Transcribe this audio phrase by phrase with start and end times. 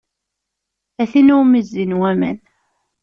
[1.01, 2.37] A tin iwumi zzin waman.